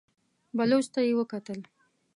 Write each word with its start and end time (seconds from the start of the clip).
بلوڅ 0.57 0.85
ته 0.93 0.99
يې 1.07 1.13
وکتل. 1.19 1.59